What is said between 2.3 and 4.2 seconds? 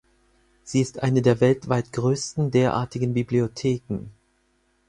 derartigen Bibliotheken.